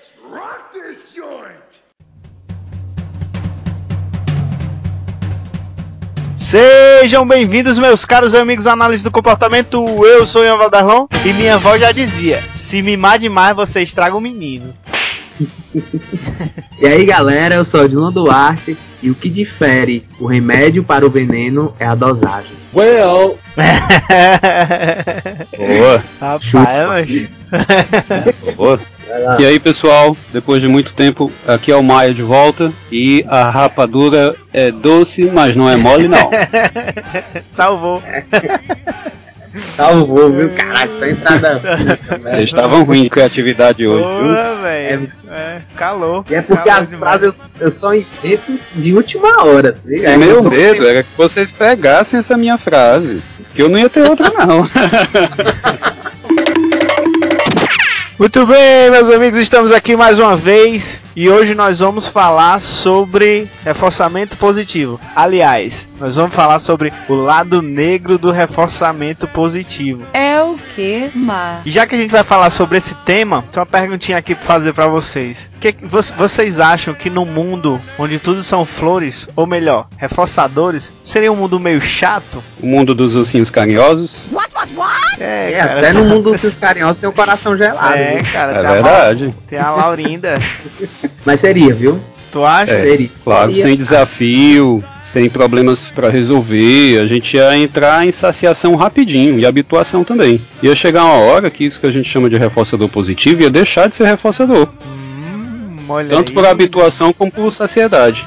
[0.00, 1.60] Let's rock this joint!
[6.38, 9.84] Sejam bem-vindos, meus caros amigos análise do comportamento.
[10.06, 14.16] Eu sou o Ian Valdarlon e minha avó já dizia: se mimar demais, você estraga
[14.16, 14.72] o menino.
[16.80, 21.04] E aí galera, eu sou o Dilma Duarte e o que difere o remédio para
[21.04, 22.52] o veneno é a dosagem.
[22.74, 23.38] Well,
[25.58, 27.28] Boa, Rapaz, mas...
[28.56, 28.80] boa.
[29.38, 33.50] E aí pessoal, depois de muito tempo, aqui é o Maia de volta e a
[33.50, 36.30] rapadura é doce, mas não é mole não.
[37.54, 38.02] salvou.
[39.76, 40.48] Salvou, viu?
[40.50, 41.60] Caralho, só entrada.
[42.22, 44.04] Vocês estavam ruim de criatividade hoje?
[44.04, 45.10] Porra, velho.
[45.28, 46.24] É, calou.
[46.30, 47.16] E é porque Calou as demais.
[47.18, 50.16] frases eu, eu só invento de última hora, se liga?
[50.16, 53.20] Meu Eu tô- medo era que vocês pegassem essa minha frase,
[53.52, 54.62] que eu não ia ter outra não.
[58.20, 63.48] Muito bem, meus amigos, estamos aqui mais uma vez e hoje nós vamos falar sobre
[63.64, 65.00] reforçamento positivo.
[65.16, 70.02] Aliás, nós vamos falar sobre o lado negro do reforçamento positivo.
[70.12, 70.29] É
[70.60, 71.62] que, Mar?
[71.64, 74.44] E já que a gente vai falar sobre esse tema, tem uma perguntinha aqui pra
[74.44, 75.48] fazer pra vocês.
[75.60, 80.92] Que que vo- vocês acham que no mundo onde tudo são flores, ou melhor, reforçadores,
[81.02, 82.42] seria um mundo meio chato?
[82.62, 84.22] O mundo dos ursinhos carinhosos,
[85.18, 87.94] É, É, até no mundo dos carinhosos tem o coração gelado.
[87.94, 88.32] É, viu?
[88.32, 89.24] cara, é tem a verdade.
[89.24, 90.38] Lau- tem a Laurinda.
[91.24, 92.00] Mas seria, viu?
[92.32, 92.72] Tu acha?
[92.72, 92.82] É.
[92.82, 93.10] Seria.
[93.24, 93.62] Claro, Seria.
[93.66, 100.04] sem desafio, sem problemas pra resolver, a gente ia entrar em saciação rapidinho e habituação
[100.04, 100.40] também.
[100.62, 103.88] Ia chegar uma hora que isso que a gente chama de reforçador positivo ia deixar
[103.88, 106.34] de ser reforçador, Hum, olha tanto aí.
[106.34, 108.24] por habituação como por saciedade.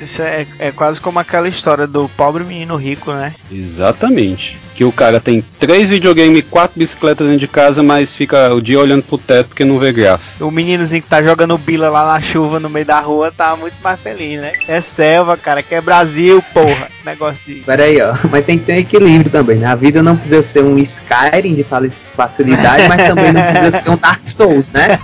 [0.00, 3.34] Isso é, é quase como aquela história do pobre menino rico, né?
[3.50, 4.58] Exatamente.
[4.74, 8.62] Que o cara tem três videogames e quatro bicicletas dentro de casa, mas fica o
[8.62, 10.42] dia olhando pro teto porque não vê graça.
[10.44, 13.74] O meninozinho que tá jogando bila lá na chuva no meio da rua tá muito
[13.82, 14.52] mais feliz, né?
[14.66, 16.88] É selva, cara, que é Brasil, porra.
[17.04, 17.56] Negócio de.
[17.60, 18.14] Pera aí, ó.
[18.30, 19.66] Mas tem que ter equilíbrio também, né?
[19.66, 23.96] A vida não precisa ser um Skyrim de facilidade, mas também não precisa ser um
[23.96, 24.98] Dark Souls, né?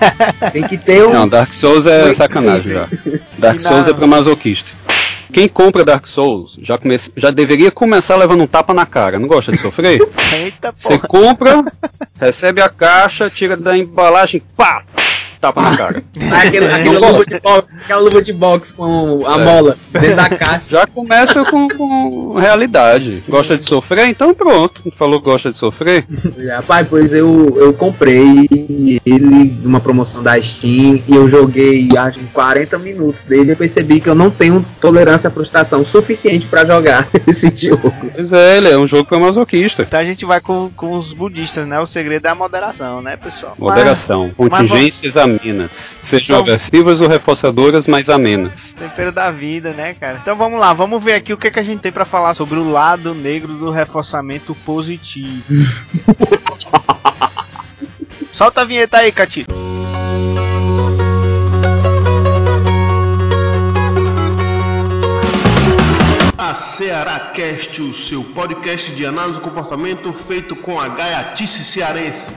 [0.53, 1.12] Tem que ter um.
[1.12, 2.88] Não, Dark Souls é sacanagem já.
[3.38, 4.56] Dark Souls na- é pra masoquista.
[5.36, 6.97] Quem compra Dark Souls já, come...
[7.14, 9.19] já deveria começar levando um tapa na cara.
[9.19, 10.00] Não gosta de sofrer?
[10.32, 11.08] Eita, Você porra.
[11.08, 11.64] compra,
[12.19, 14.82] recebe a caixa, tira da embalagem, pá!
[15.41, 16.02] Tapa na cara.
[16.47, 19.44] Aquele, aquela, Não luva de boxe, aquela luva de boxe com a É.
[19.44, 20.64] mola dentro da caixa.
[20.69, 23.22] Já começa com, com realidade.
[23.28, 24.06] Gosta de sofrer?
[24.08, 24.82] Então pronto.
[24.96, 26.04] Falou que gosta de sofrer?
[26.56, 28.48] Rapaz, pois eu, eu comprei
[29.04, 33.56] ele numa promoção da Steam e eu joguei acho que 40 minutos dele e eu
[33.56, 37.92] percebi que eu não tenho tolerância à frustração suficiente pra jogar esse jogo.
[38.14, 39.82] Pois é, ele é um jogo pra masoquista.
[39.82, 41.78] Então a gente vai com, com os budistas, né?
[41.80, 43.54] O segredo é a moderação, né, pessoal?
[43.58, 44.30] Moderação.
[44.36, 45.98] Contingências amenas.
[46.00, 48.72] Sejam Então- agressivas ou reforçadoras, mas amenas.
[48.72, 50.19] Tempero da vida, né, cara?
[50.22, 52.59] Então vamos lá, vamos ver aqui o que, que a gente tem pra falar sobre
[52.59, 55.42] o lado negro do reforçamento positivo.
[58.32, 59.54] Solta a vinheta aí, Catito.
[66.38, 72.31] A Ceará Cast, o seu podcast de análise do comportamento feito com a gaiatice cearense.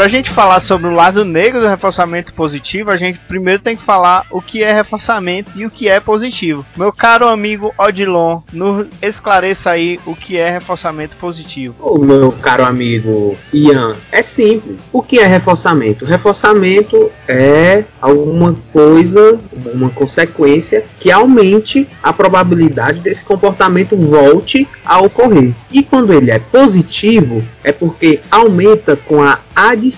[0.00, 3.82] Pra gente falar sobre o lado negro do reforçamento positivo, a gente primeiro tem que
[3.82, 6.64] falar o que é reforçamento e o que é positivo.
[6.74, 11.74] Meu caro amigo Odilon, nos esclareça aí o que é reforçamento positivo.
[11.78, 14.88] Ô meu caro amigo Ian, é simples.
[14.90, 16.06] O que é reforçamento?
[16.06, 19.38] Reforçamento é alguma coisa,
[19.74, 25.52] uma consequência que aumente a probabilidade desse comportamento volte a ocorrer.
[25.70, 29.89] E quando ele é positivo, é porque aumenta com a adição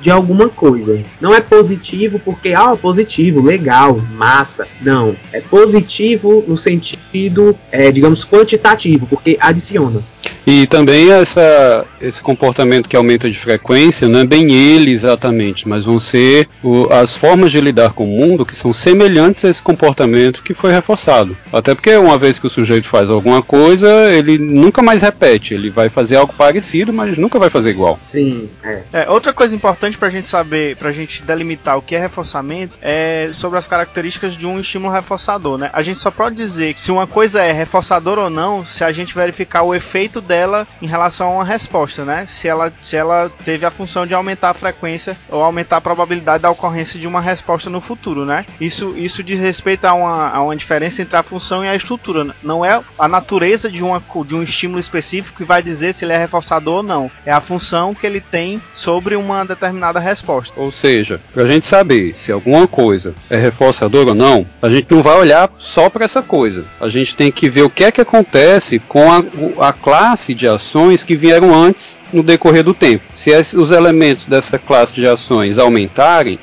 [0.00, 1.02] de alguma coisa.
[1.20, 4.66] Não é positivo porque, ah, positivo, legal, massa.
[4.80, 5.16] Não.
[5.32, 10.02] É positivo no sentido, é, digamos, quantitativo, porque adiciona.
[10.46, 15.84] E também essa, esse comportamento que aumenta de frequência não é bem ele exatamente, mas
[15.84, 19.62] vão ser o, as formas de lidar com o mundo que são semelhantes a esse
[19.62, 21.36] comportamento que foi reforçado.
[21.52, 25.70] Até porque uma vez que o sujeito faz alguma coisa, ele nunca mais repete, ele
[25.70, 27.98] vai fazer algo parecido, mas nunca vai fazer igual.
[28.04, 28.82] Sim, é.
[28.92, 33.30] É, outra coisa importante pra gente saber, pra gente delimitar o que é reforçamento, é
[33.32, 35.70] sobre as características de um estímulo reforçador, né?
[35.72, 39.14] A gente só pode dizer se uma coisa é reforçadora ou não se a gente
[39.14, 42.26] verificar o efeito dela em relação a uma resposta, né?
[42.26, 46.42] Se ela, se ela teve a função de aumentar a frequência ou aumentar a probabilidade
[46.42, 48.44] da ocorrência de uma resposta no futuro, né?
[48.60, 52.34] Isso, isso diz respeito a uma, a uma diferença entre a função e a estrutura.
[52.42, 56.12] Não é a natureza de, uma, de um estímulo específico que vai dizer se ele
[56.12, 57.08] é reforçador ou não.
[57.24, 60.54] É a função que ele tem sobre uma determinada resposta.
[60.56, 64.90] Ou seja, para a gente saber se alguma coisa é reforçador ou não, a gente
[64.90, 66.64] não vai olhar só para essa coisa.
[66.80, 69.22] A gente tem que ver o que é que acontece com a,
[69.68, 73.04] a classe de ações que vieram antes no decorrer do tempo.
[73.14, 76.38] Se os elementos dessa classe de ações aumentarem,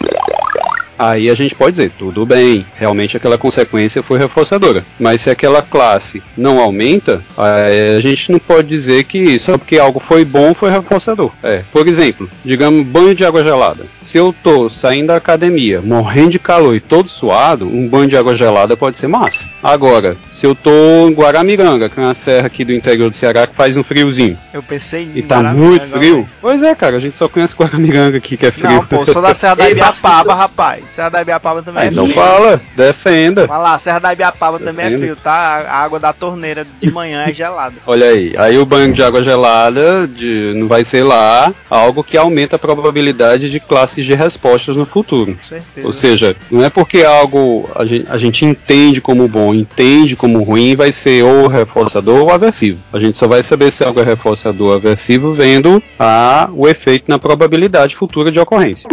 [1.00, 4.84] aí a gente pode dizer, tudo bem, realmente aquela consequência foi reforçadora.
[5.00, 10.00] Mas se aquela classe não aumenta, a gente não pode dizer que só porque algo
[10.00, 11.32] foi bom foi reforçador.
[11.42, 13.86] É, por exemplo, digamos banho de água gelada.
[14.02, 18.18] Se eu tô saindo da academia, morrendo de calor e todo suado, um banho de
[18.18, 19.50] água gelada pode ser massa.
[19.64, 20.72] Agora, se eu tô
[21.08, 24.38] em Guaramiranga, que é uma serra aqui do interior do Ceará que faz um friozinho.
[24.54, 26.28] Eu pensei em E tá muito frio.
[26.42, 28.72] Pois é, cara, a gente só conhece Guaramiranga aqui que é frio.
[28.72, 30.84] Não, pô, sou da Serra da Ibiapaba, rapaz.
[30.92, 32.16] Serra da Ibiapaba também Aí é não frio.
[32.16, 33.48] fala, defenda.
[33.48, 35.32] Vai lá, Serra da Ibiapaba também é frio, tá?
[35.70, 37.76] A água da torneira de manhã é gelada.
[37.86, 42.18] Olha aí, aí o banho de água gelada de, não vai ser lá algo que
[42.18, 45.36] aumenta a probabilidade de classes de respostas no futuro.
[45.36, 45.88] Com certeza.
[45.88, 50.42] Ou seja, não é porque algo a gente, a gente entende como bom, entende como
[50.44, 52.80] ruim, vai ser ou reforçador ou aversivo.
[52.92, 57.10] A gente só vai saber se algo é reforçador ou aversivo vendo a, o efeito
[57.10, 58.90] na probabilidade futura de ocorrência.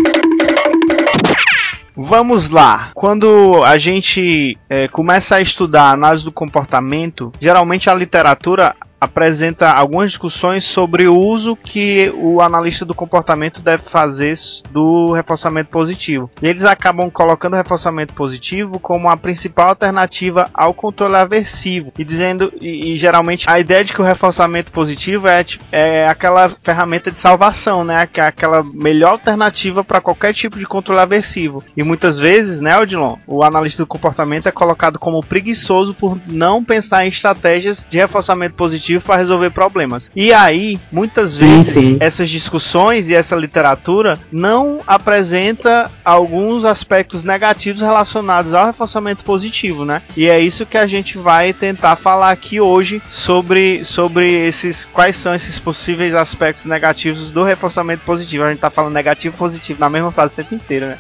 [1.97, 2.91] Vamos lá.
[2.95, 9.71] Quando a gente é, começa a estudar a análise do comportamento, geralmente a literatura apresenta
[9.71, 14.27] algumas discussões sobre o uso que o analista do comportamento deve fazer
[14.71, 16.31] do reforçamento positivo.
[16.43, 22.05] E eles acabam colocando o reforçamento positivo como a principal alternativa ao controle aversivo e
[22.05, 26.49] dizendo e, e geralmente a ideia de que o reforçamento positivo é, tipo, é aquela
[26.49, 28.09] ferramenta de salvação, né?
[28.15, 31.63] É aquela melhor alternativa para qualquer tipo de controle aversivo.
[31.77, 36.65] E muitas vezes, né, Odilon, o analista do comportamento é colocado como preguiçoso por não
[36.65, 40.11] pensar em estratégias de reforçamento positivo para resolver problemas.
[40.15, 41.97] E aí, muitas Sim, vezes, sim.
[42.01, 50.03] essas discussões e essa literatura não apresenta alguns aspectos negativos relacionados ao reforçamento positivo, né?
[50.17, 55.17] E é isso que a gente vai tentar falar aqui hoje sobre, sobre esses quais
[55.17, 58.45] são esses possíveis aspectos negativos do reforçamento positivo.
[58.45, 60.99] A gente tá falando negativo e positivo na mesma frase o tempo inteiro, né?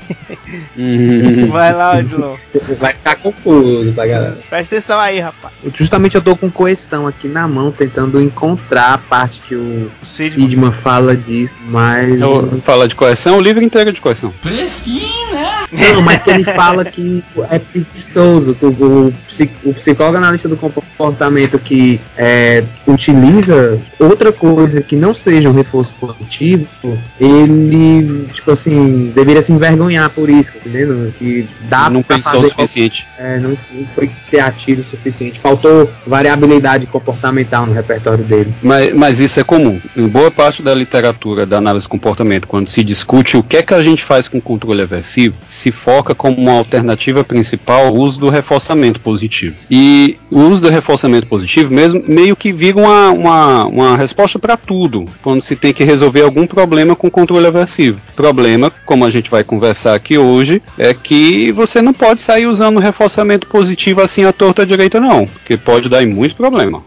[1.50, 2.37] Vai lá, Odilon.
[2.78, 4.38] Vai ficar confuso pra galera.
[4.49, 5.54] Presta atenção aí, rapaz.
[5.75, 10.06] Justamente eu tô com coerção aqui na mão, tentando encontrar a parte que o O
[10.06, 11.17] Sidman fala
[11.69, 12.20] mas.
[12.20, 14.32] Eu- Fala de correção, o livro inteiro é de correção.
[15.73, 19.14] Não, mas que ele fala que é preguiçoso, que o, o,
[19.64, 25.92] o psicólogo analista do comportamento que é, utiliza outra coisa que não seja um reforço
[25.95, 26.66] positivo,
[27.21, 31.12] ele, tipo assim, deveria se envergonhar por isso, tá entendeu?
[31.18, 33.06] Que dá não pra pensou o fazer suficiente.
[33.18, 35.40] é, não, não foi criativo o suficiente.
[35.40, 38.52] Faltou variabilidade comportamental no repertório dele.
[38.62, 39.80] Mas, mas isso é comum.
[39.96, 43.62] Em boa parte da literatura da análise do comportamento, quando se discute o que é
[43.62, 48.20] que a gente faz com controle aversivo, se foca como uma alternativa principal o uso
[48.20, 49.56] do reforçamento positivo.
[49.70, 54.56] E o uso do reforçamento positivo mesmo meio que vira uma, uma, uma resposta para
[54.56, 58.00] tudo, quando se tem que resolver algum problema com controle aversivo.
[58.14, 62.78] Problema, como a gente vai conversar aqui hoje, é que você não pode sair usando
[62.78, 66.82] reforçamento positivo assim à torta direita não, porque pode dar muito problema.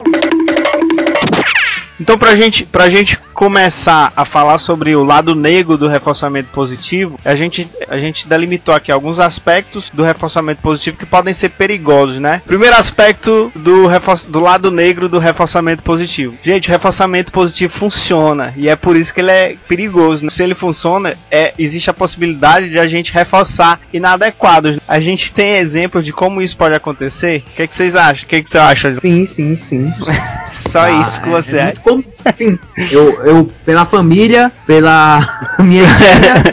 [1.99, 7.17] Então, pra gente, pra gente começar a falar sobre o lado negro do reforçamento positivo,
[7.23, 12.19] a gente, a gente delimitou aqui alguns aspectos do reforçamento positivo que podem ser perigosos,
[12.19, 12.41] né?
[12.45, 13.87] Primeiro aspecto do,
[14.27, 16.37] do lado negro do reforçamento positivo.
[16.43, 20.25] Gente, o reforçamento positivo funciona e é por isso que ele é perigoso.
[20.25, 20.29] né?
[20.29, 24.79] Se ele funciona, é, existe a possibilidade de a gente reforçar inadequados.
[24.85, 27.45] A gente tem exemplos de como isso pode acontecer.
[27.47, 28.25] O que, que vocês acham?
[28.25, 28.93] O que, que tu acha?
[28.95, 29.93] Sim, sim, sim.
[30.51, 31.81] Só Ah, isso que é- você é acha?
[31.85, 32.59] muito Sim,
[32.91, 35.27] eu, eu, pela família, pela
[35.59, 35.85] minha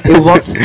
[0.05, 0.61] eu voto sim.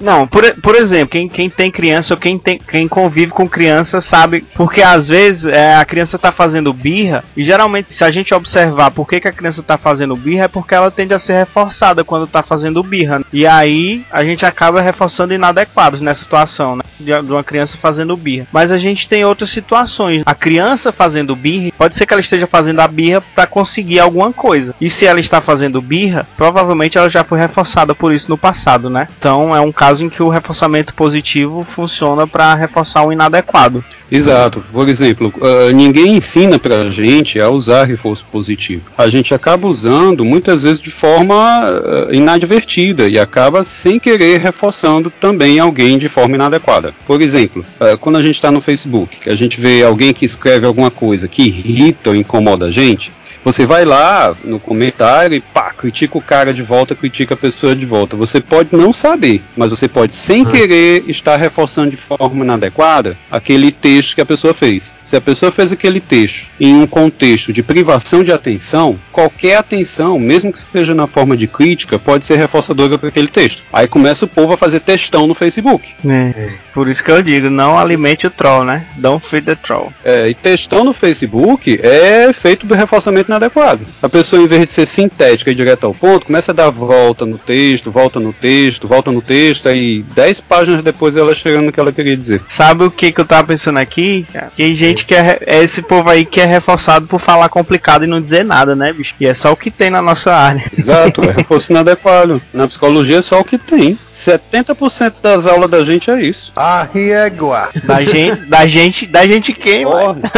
[0.00, 4.00] Não, por, por exemplo, quem, quem tem criança ou quem, tem, quem convive com criança
[4.00, 8.32] sabe, porque às vezes é, a criança tá fazendo birra, e geralmente se a gente
[8.34, 11.34] observar por que, que a criança tá fazendo birra, é porque ela tende a ser
[11.34, 13.20] reforçada quando tá fazendo birra.
[13.32, 16.82] E aí a gente acaba reforçando inadequados nessa situação, né?
[17.00, 18.46] De, uma criança fazendo birra.
[18.52, 20.22] Mas a gente tem outras situações.
[20.24, 24.32] A criança fazendo birra, pode ser que ela esteja fazendo a birra para conseguir alguma
[24.32, 24.74] coisa.
[24.80, 28.88] E se ela está fazendo birra, provavelmente ela já foi reforçada por isso no passado,
[28.90, 29.06] né?
[29.18, 33.84] Então é um caso em que o reforçamento positivo funciona para reforçar o inadequado.
[34.10, 34.64] Exato.
[34.72, 38.82] Por exemplo, uh, ninguém ensina pra gente a usar reforço positivo.
[38.98, 45.10] A gente acaba usando muitas vezes de forma uh, inadvertida e acaba sem querer reforçando
[45.10, 46.89] também alguém de forma inadequada.
[47.06, 50.66] Por exemplo, uh, quando a gente está no Facebook, a gente vê alguém que escreve
[50.66, 53.12] alguma coisa que irrita ou incomoda a gente,
[53.44, 57.74] você vai lá no comentário e pá, critica o cara de volta, critica a pessoa
[57.74, 58.16] de volta.
[58.16, 63.70] Você pode não saber, mas você pode sem querer estar reforçando de forma inadequada aquele
[63.70, 64.94] texto que a pessoa fez.
[65.02, 70.18] Se a pessoa fez aquele texto em um contexto de privação de atenção, qualquer atenção,
[70.18, 73.62] mesmo que seja na forma de crítica, pode ser reforçadora para aquele texto.
[73.72, 75.94] Aí começa o povo a fazer textão no Facebook.
[76.06, 76.50] É.
[76.72, 78.86] Por isso que eu digo, não alimente o troll, né?
[78.96, 79.92] Don't feed the troll.
[80.04, 83.86] É, e textão no Facebook é feito do reforçamento inadequado.
[84.02, 87.24] A pessoa, em vez de ser sintética e direto ao ponto, começa a dar volta
[87.24, 91.72] no texto, volta no texto, volta no texto, aí 10 páginas depois ela chegando no
[91.72, 92.42] que ela queria dizer.
[92.48, 94.26] Sabe o que, que eu tava pensando aqui?
[94.56, 98.08] Tem gente que é, é esse povo aí que é reforçado por falar complicado e
[98.08, 99.14] não dizer nada, né, bicho?
[99.20, 100.64] E é só o que tem na nossa área.
[100.76, 102.40] Exato, é reforço inadequado.
[102.52, 103.98] Na psicologia é só o que tem.
[104.12, 106.52] 70% das aulas da gente é isso.
[106.56, 107.68] A riegua.
[107.84, 109.84] Da gente, da gente, da gente quem?
[109.84, 110.20] Corre.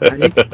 [0.00, 0.44] A gente é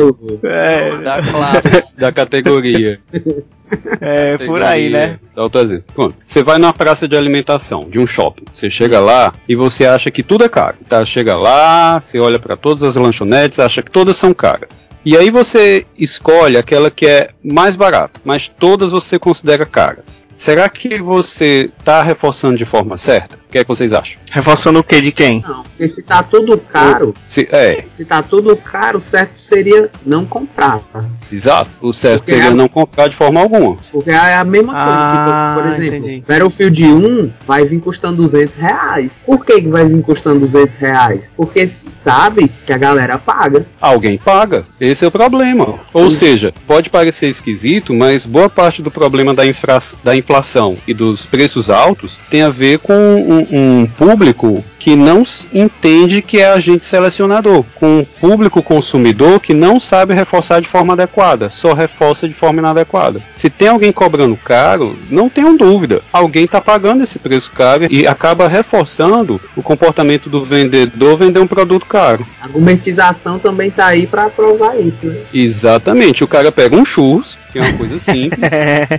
[0.00, 0.40] psicólogo.
[0.46, 3.00] É, da classe, da categoria.
[4.00, 5.18] é por aí, né?
[5.54, 5.84] Exemplo.
[5.94, 6.16] Pronto.
[6.26, 8.44] Você vai numa praça de alimentação, de um shopping.
[8.52, 10.76] Você chega lá e você acha que tudo é caro.
[10.86, 11.02] Tá?
[11.04, 14.90] Chega lá, você olha para todas as lanchonetes, acha que todas são caras.
[15.04, 20.28] E aí você escolhe aquela que é mais barata, mas todas você considera caras.
[20.36, 23.36] Será que você tá reforçando de forma certa?
[23.36, 24.20] O que é que vocês acham?
[24.30, 25.40] Reforçando o que de quem?
[25.40, 29.90] Não, porque se tá tudo caro, Se, é, se tá tudo caro, o certo seria
[30.06, 30.80] não comprar.
[30.92, 31.04] tá?
[31.32, 31.70] exato.
[31.80, 33.59] O certo Porque seria é- não comprar de forma alguma.
[33.92, 34.88] Porque é a mesma coisa.
[34.98, 36.24] Ah, tipo, por exemplo, entendi.
[36.26, 39.10] Battlefield 1 vai vir custando 200 reais.
[39.26, 41.32] Por que, que vai vir custando 200 reais?
[41.36, 43.66] Porque se sabe que a galera paga.
[43.80, 44.64] Alguém paga.
[44.80, 45.80] Esse é o problema.
[45.92, 46.16] Ou Sim.
[46.16, 51.26] seja, pode parecer esquisito, mas boa parte do problema da, infra- da inflação e dos
[51.26, 53.46] preços altos tem a ver com um,
[53.82, 59.78] um público que não entende que é agente selecionador, com um público consumidor que não
[59.78, 63.20] sabe reforçar de forma adequada, só reforça de forma inadequada.
[63.36, 68.06] Se tem alguém cobrando caro, não tenham dúvida, alguém está pagando esse preço caro e
[68.06, 72.26] acaba reforçando o comportamento do vendedor vender um produto caro.
[72.40, 75.20] A gourmetização também tá aí pra provar isso, né?
[75.32, 78.50] Exatamente, o cara pega um churros, que é uma coisa simples,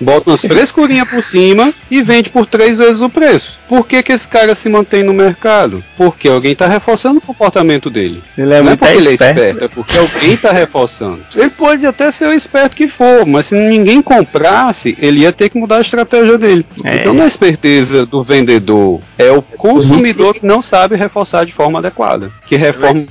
[0.02, 3.60] bota umas frescurinhas por cima e vende por três vezes o preço.
[3.68, 5.84] Por que, que esse cara se mantém no mercado?
[5.98, 8.22] Porque alguém está reforçando o comportamento dele.
[8.38, 9.64] Ele é Não é porque ele é esperto.
[9.64, 11.22] é porque alguém está reforçando.
[11.36, 14.02] Ele pode até ser o esperto que for, mas se ninguém
[14.42, 16.66] comprasse, ele ia ter que mudar a estratégia dele.
[16.84, 16.98] É.
[16.98, 21.80] Então não é esperteza do vendedor, é o consumidor que não sabe reforçar de forma
[21.80, 23.06] adequada, que reforma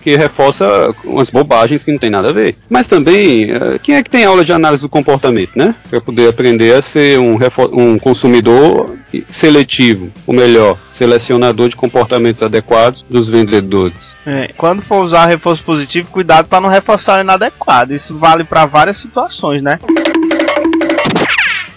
[0.00, 2.56] que reforça umas bobagens que não tem nada a ver.
[2.68, 5.74] Mas também, eh, quem é que tem aula de análise do comportamento, né?
[5.88, 7.38] Para poder aprender a ser um,
[7.72, 8.96] um consumidor
[9.28, 14.16] seletivo, ou melhor, selecionador de comportamentos adequados dos vendedores.
[14.26, 17.94] É, quando for usar reforço positivo, cuidado para não reforçar o inadequado.
[17.94, 19.78] Isso vale para várias situações, né?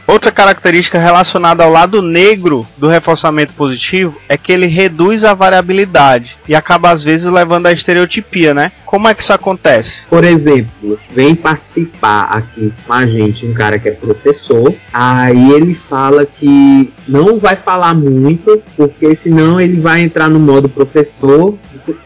[0.08, 6.38] Outra característica relacionada ao lado negro do reforçamento positivo é que ele reduz a variabilidade
[6.48, 8.72] e acaba às vezes levando à estereotipia, né?
[8.86, 10.06] Como é que isso acontece?
[10.08, 15.74] Por exemplo, vem participar aqui com a gente um cara que é professor, aí ele
[15.74, 21.58] fala que não vai falar muito, porque senão ele vai entrar no modo professor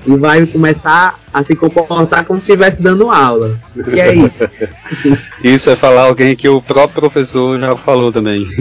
[0.08, 3.60] e vai começar a se comportar como se estivesse dando aula.
[3.94, 4.50] E é isso.
[5.44, 8.46] Isso é falar alguém que o próprio professor já falou também.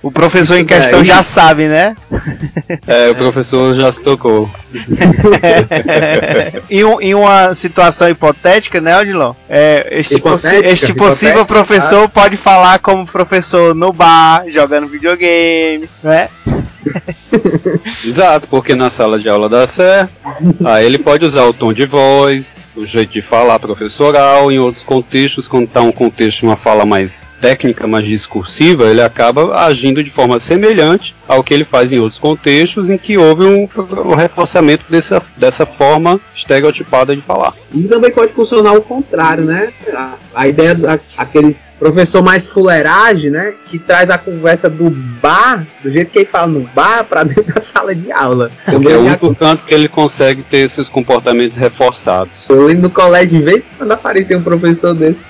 [0.00, 1.04] O professor em Isso questão daí.
[1.08, 1.94] já sabe, né?
[2.86, 4.48] É, o professor já se tocou.
[6.70, 9.34] em, um- em uma situação hipotética, né, Odilon?
[9.50, 16.28] É, este, possi- este possível professor pode falar como professor no bar, jogando videogame, né?
[18.06, 20.12] Exato, porque na sala de aula dá certo.
[20.64, 24.84] Aí ele pode usar o tom de voz, o jeito de falar professoral, em outros
[24.84, 30.02] contextos, quando está um contexto de uma fala mais técnica, mais discursiva, ele acaba agindo
[30.02, 33.68] de forma semelhante ao que ele faz em outros contextos, em que houve um,
[34.06, 37.52] um reforçamento dessa, dessa forma estereotipada de falar.
[37.72, 39.72] E também pode funcionar o contrário, né?
[39.92, 43.54] A, a ideia daqueles professor mais fuleiragem, né?
[43.66, 47.52] Que traz a conversa do bar, do jeito que ele fala no bar, para dentro
[47.52, 48.50] da sala de aula.
[48.64, 52.48] Porque é o único canto que ele consegue ter esses comportamentos reforçados.
[52.48, 55.20] Eu lembro no colégio, em vez quando aparecer um professor desse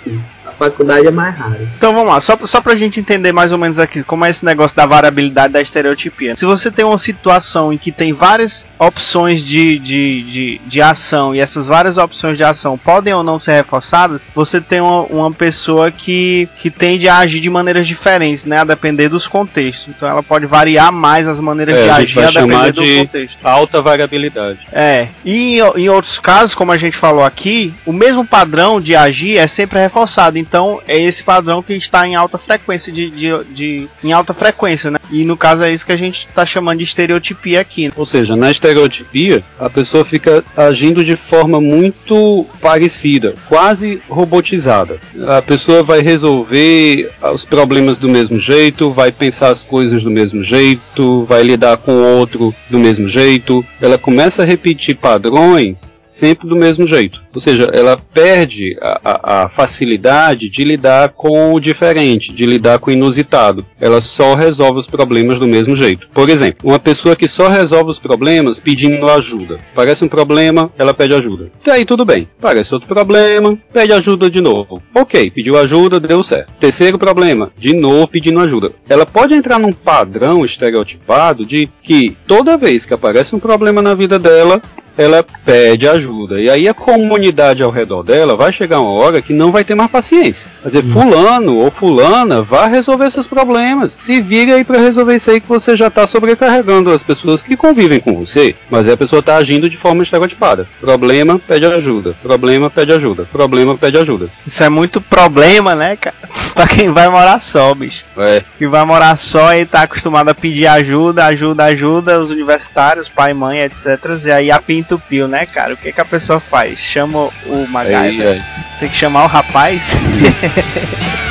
[0.58, 1.68] faculdade é mais raro.
[1.76, 4.44] Então vamos lá, só, só pra gente entender mais ou menos aqui como é esse
[4.44, 6.36] negócio da variabilidade da estereotipia.
[6.36, 11.34] Se você tem uma situação em que tem várias opções de, de, de, de ação
[11.34, 15.32] e essas várias opções de ação podem ou não ser reforçadas, você tem uma, uma
[15.32, 18.58] pessoa que, que tende a agir de maneiras diferentes, né?
[18.60, 19.88] A depender dos contextos.
[19.88, 23.00] Então ela pode variar mais as maneiras é, de a agir a depender do de
[23.00, 23.38] contexto.
[23.44, 24.58] Alta variabilidade.
[24.72, 25.08] É.
[25.24, 29.38] E em, em outros casos, como a gente falou aqui, o mesmo padrão de agir
[29.38, 30.38] é sempre reforçado.
[30.48, 34.90] Então é esse padrão que está em alta frequência de, de, de em alta frequência,
[34.90, 34.97] né?
[35.10, 37.86] E no caso é isso que a gente está chamando de estereotipia aqui.
[37.86, 37.92] Né?
[37.96, 45.00] Ou seja, na estereotipia a pessoa fica agindo de forma muito parecida, quase robotizada.
[45.26, 50.42] A pessoa vai resolver os problemas do mesmo jeito, vai pensar as coisas do mesmo
[50.42, 53.64] jeito, vai lidar com o outro do mesmo jeito.
[53.80, 57.22] Ela começa a repetir padrões sempre do mesmo jeito.
[57.34, 62.78] Ou seja, ela perde a, a, a, facilidade de lidar com o diferente, de lidar
[62.78, 63.64] com o inusitado.
[63.78, 66.08] Ela só resolve os problemas do mesmo jeito.
[66.12, 69.58] Por exemplo, uma pessoa que só resolve os problemas pedindo ajuda.
[69.72, 71.52] Parece um problema, ela pede ajuda.
[71.64, 72.26] E aí tudo bem.
[72.40, 74.82] Parece outro problema, pede ajuda de novo.
[74.92, 76.52] Ok, pediu ajuda, deu certo.
[76.58, 78.72] Terceiro problema, de novo pedindo ajuda.
[78.88, 83.94] Ela pode entrar num padrão estereotipado de que toda vez que aparece um problema na
[83.94, 84.60] vida dela,
[84.98, 86.40] ela pede ajuda.
[86.40, 89.76] E aí a comunidade ao redor dela vai chegar uma hora que não vai ter
[89.76, 90.50] mais paciência.
[90.62, 93.92] Quer dizer, fulano ou fulana vai resolver esses problemas.
[93.92, 97.56] Se vira aí para resolver isso aí que você já está sobrecarregando as pessoas que
[97.56, 98.56] convivem com você.
[98.68, 100.66] Mas aí a pessoa está agindo de forma estereotipada.
[100.80, 102.16] Problema, pede ajuda.
[102.20, 103.24] Problema, pede ajuda.
[103.30, 104.28] Problema, pede ajuda.
[104.44, 106.16] Isso é muito problema, né, cara?
[106.54, 108.04] pra quem vai morar só, bicho.
[108.16, 108.42] É.
[108.58, 113.32] Que vai morar só e tá acostumado a pedir ajuda, ajuda, ajuda, os universitários, pai,
[113.32, 113.86] mãe, etc.
[114.26, 115.74] E aí a pinta entupiu, né, cara?
[115.74, 116.78] O que, que a pessoa faz?
[116.78, 118.42] Chama o MacGyver.
[118.80, 119.92] Tem que chamar o rapaz.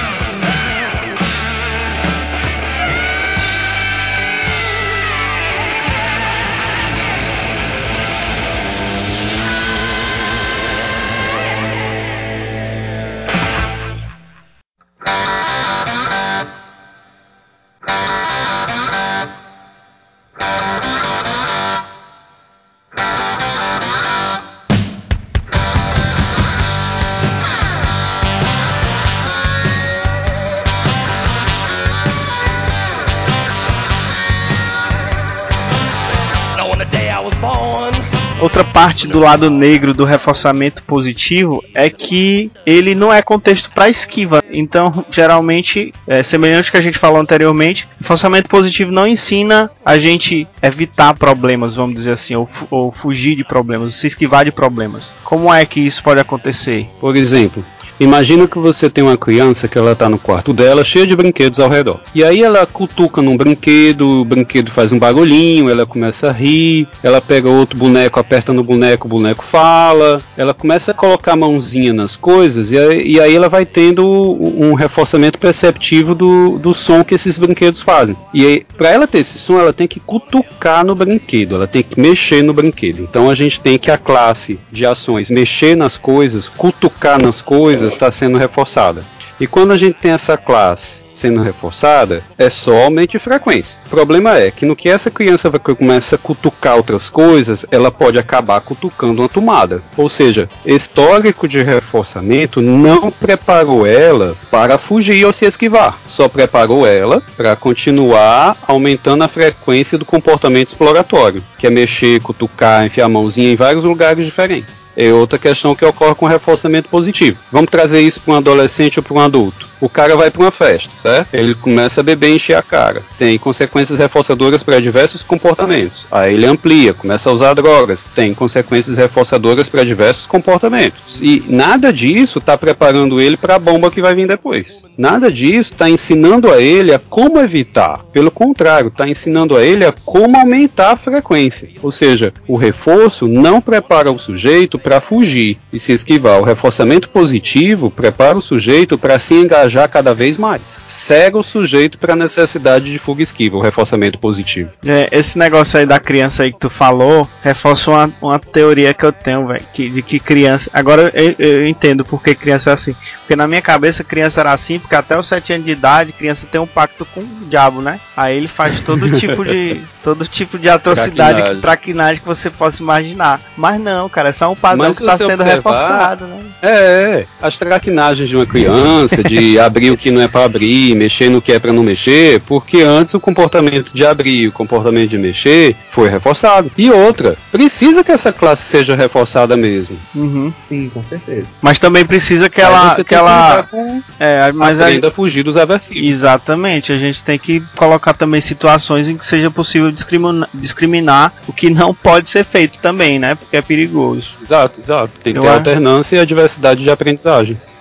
[38.39, 43.89] Outra parte do lado negro do reforçamento positivo é que ele não é contexto para
[43.89, 44.43] esquiva.
[44.51, 49.97] Então, geralmente, é semelhante ao que a gente falou anteriormente, reforçamento positivo não ensina a
[49.97, 55.15] gente evitar problemas, vamos dizer assim, ou, ou fugir de problemas, se esquivar de problemas.
[55.23, 56.87] Como é que isso pode acontecer?
[56.99, 57.65] Por exemplo,
[57.99, 61.59] Imagina que você tem uma criança que ela está no quarto dela, cheia de brinquedos
[61.59, 61.99] ao redor.
[62.13, 66.87] E aí ela cutuca num brinquedo, o brinquedo faz um barulhinho, ela começa a rir,
[67.01, 71.35] ela pega outro boneco, aperta no boneco, o boneco fala, ela começa a colocar a
[71.35, 76.73] mãozinha nas coisas e aí, e aí ela vai tendo um reforçamento perceptivo do, do
[76.73, 78.15] som que esses brinquedos fazem.
[78.33, 81.81] E aí, para ela ter esse som, ela tem que cutucar no brinquedo, ela tem
[81.81, 83.01] que mexer no brinquedo.
[83.01, 87.86] Então a gente tem que a classe de ações mexer nas coisas, cutucar nas coisas,
[87.87, 89.03] está sendo reforçada.
[89.39, 93.81] E quando a gente tem essa classe sendo reforçada, é só aumento de frequência.
[93.87, 97.91] O problema é que no que essa criança vai começa a cutucar outras coisas, ela
[97.91, 99.83] pode acabar cutucando uma tomada.
[99.97, 106.85] Ou seja, histórico de reforçamento não preparou ela para fugir ou se esquivar, só preparou
[106.85, 113.09] ela para continuar aumentando a frequência do comportamento exploratório, que é mexer, cutucar, enfiar a
[113.09, 114.87] mãozinha em vários lugares diferentes.
[114.95, 117.39] É outra questão que ocorre com reforçamento positivo.
[117.51, 119.67] Vamos trazer isso para um adolescente ou para um adulto.
[119.79, 121.33] O cara vai para uma festa, certo?
[121.33, 123.03] Ele começa a beber e encher a cara.
[123.17, 126.07] Tem consequências reforçadoras para diversos comportamentos.
[126.11, 128.03] Aí ele amplia, começa a usar drogas.
[128.15, 131.21] Tem consequências reforçadoras para diversos comportamentos.
[131.21, 134.85] E nada disso está preparando ele para a bomba que vai vir depois.
[134.97, 138.03] Nada disso está ensinando a ele a como evitar.
[138.11, 141.69] Pelo contrário, está ensinando a ele a como aumentar a frequência.
[141.83, 146.39] Ou seja, o reforço não prepara o sujeito para fugir e se esquivar.
[146.39, 150.83] O reforçamento positivo prepara o sujeito para se engajar cada vez mais.
[150.87, 154.69] Cega o sujeito para a necessidade de fuga esquiva, o reforçamento positivo.
[154.85, 159.05] É, esse negócio aí da criança aí que tu falou reforça uma, uma teoria que
[159.05, 160.69] eu tenho, velho, que, de que criança.
[160.73, 162.95] Agora eu, eu entendo por que criança é assim.
[163.19, 166.47] Porque na minha cabeça criança era assim, porque até os 7 anos de idade criança
[166.49, 167.99] tem um pacto com o diabo, né?
[168.15, 171.61] Aí ele faz todo tipo de todo tipo de atrocidade, Traquinagem.
[171.61, 173.41] traquinagem que você possa imaginar.
[173.57, 176.39] Mas não, cara, é só um padrão Mas que está sendo observar- reforçado, né?
[176.61, 180.95] É, é, as traquinagens de uma criança, de abrir o que não é para abrir,
[180.95, 184.51] mexer no que é para não mexer, porque antes o comportamento de abrir e o
[184.51, 186.71] comportamento de mexer foi reforçado.
[186.77, 189.97] E outra, precisa que essa classe seja reforçada mesmo.
[190.15, 190.53] Uhum.
[190.67, 191.45] Sim, com certeza.
[191.61, 192.93] Mas também precisa que ela.
[192.95, 196.07] você Que ela com, é, mas aí, aprenda a fugir dos aversivos.
[196.07, 201.53] Exatamente, a gente tem que colocar também situações em que seja possível discrimina- discriminar o
[201.53, 203.35] que não pode ser feito também, né?
[203.35, 204.35] Porque é perigoso.
[204.41, 205.11] Exato, exato.
[205.23, 207.77] Tem que Eu ter acho- alternância e a diversidade de aprendizagens.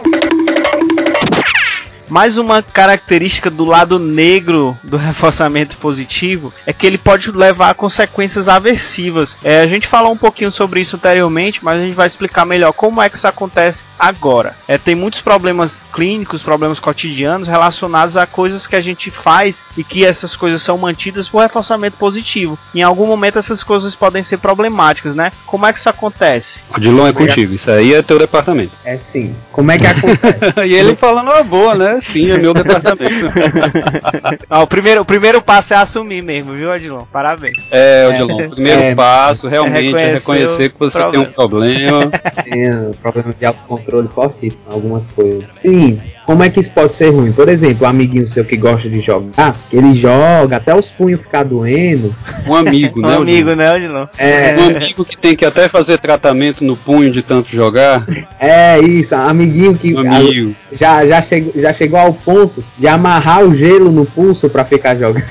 [2.08, 7.74] Mais uma característica do lado negro do reforçamento positivo é que ele pode levar a
[7.74, 9.38] consequências aversivas.
[9.42, 12.72] É, a gente falou um pouquinho sobre isso anteriormente, mas a gente vai explicar melhor
[12.72, 14.54] como é que isso acontece agora.
[14.68, 19.82] É, tem muitos problemas clínicos, problemas cotidianos relacionados a coisas que a gente faz e
[19.82, 22.58] que essas coisas são mantidas por reforçamento positivo.
[22.74, 25.32] Em algum momento essas coisas podem ser problemáticas, né?
[25.44, 26.60] Como é que isso acontece?
[26.74, 28.72] Odilon é contigo, isso aí é teu departamento.
[28.84, 29.34] É sim.
[29.50, 30.60] Como é que acontece?
[30.66, 31.95] e ele falando uma boa, né?
[32.00, 33.26] Sim, é meu departamento.
[34.48, 37.04] Ah, o, primeiro, o primeiro passo é assumir mesmo, viu, Odilon?
[37.12, 37.56] Parabéns.
[37.70, 42.10] É, Odilon, o primeiro É, passo realmente é reconhecer que você o tem um problema.
[42.44, 45.44] Tem uh, problema de autocontrole fortíssimo, algumas coisas.
[45.54, 47.32] Sim, como é que isso pode ser ruim?
[47.32, 51.20] Por exemplo, o amiguinho seu que gosta de jogar, que ele joga até os punhos
[51.20, 52.14] ficar doendo.
[52.46, 53.16] Um amigo, Um né?
[53.16, 54.06] amigo, né, Odilon?
[54.18, 58.04] É, Um amigo que tem que até fazer tratamento no punho de tanto jogar.
[58.38, 60.54] é isso, amiguinho que Um amigo.
[60.72, 64.96] já, já, chegou, já chegou ao ponto de amarrar o gelo no pulso pra ficar
[64.96, 65.26] jogando.